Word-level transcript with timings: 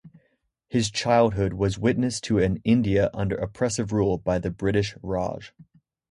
His 0.67 0.89
childhood 0.89 1.53
was 1.53 1.77
witness 1.77 2.19
to 2.21 2.39
an 2.39 2.59
India 2.63 3.11
under 3.13 3.35
oppressive 3.35 3.91
rule 3.93 4.17
by 4.17 4.39
the 4.39 4.49
British 4.49 4.95
Raj. 5.03 5.53